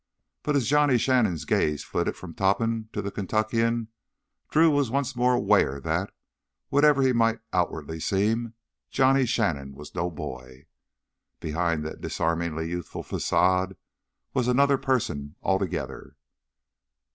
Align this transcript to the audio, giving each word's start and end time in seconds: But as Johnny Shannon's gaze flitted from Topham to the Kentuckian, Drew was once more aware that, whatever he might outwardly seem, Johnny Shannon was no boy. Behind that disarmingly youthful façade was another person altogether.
But 0.41 0.55
as 0.55 0.65
Johnny 0.65 0.97
Shannon's 0.97 1.45
gaze 1.45 1.83
flitted 1.83 2.15
from 2.17 2.33
Topham 2.33 2.89
to 2.91 3.03
the 3.03 3.11
Kentuckian, 3.11 3.89
Drew 4.49 4.71
was 4.71 4.89
once 4.89 5.15
more 5.15 5.35
aware 5.35 5.79
that, 5.79 6.11
whatever 6.69 7.03
he 7.03 7.13
might 7.13 7.39
outwardly 7.53 7.99
seem, 7.99 8.55
Johnny 8.89 9.27
Shannon 9.27 9.75
was 9.75 9.93
no 9.93 10.09
boy. 10.09 10.65
Behind 11.39 11.85
that 11.85 12.01
disarmingly 12.01 12.67
youthful 12.67 13.03
façade 13.03 13.75
was 14.33 14.47
another 14.47 14.79
person 14.79 15.35
altogether. 15.43 16.15